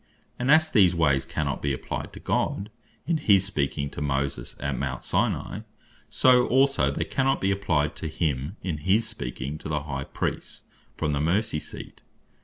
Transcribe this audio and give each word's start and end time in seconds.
And 0.39 0.49
as 0.49 0.67
these 0.71 0.95
ways 0.95 1.25
cannot 1.27 1.61
be 1.61 1.73
applyed 1.73 2.11
to 2.13 2.19
God, 2.19 2.71
in 3.05 3.17
his 3.17 3.45
speaking 3.45 3.87
to 3.91 4.01
Moses, 4.01 4.55
at 4.59 4.75
Mount 4.75 5.03
Sinai; 5.03 5.59
so 6.09 6.47
also, 6.47 6.89
they 6.89 7.03
cannot 7.05 7.39
be 7.39 7.51
applyed 7.51 7.95
to 7.97 8.07
him, 8.07 8.55
in 8.63 8.79
his 8.79 9.07
speaking 9.07 9.59
to 9.59 9.69
the 9.69 9.83
High 9.83 10.05
Priests, 10.05 10.63
from 10.97 11.11
the 11.11 11.21
Mercy 11.21 11.59
Seat. 11.59 12.01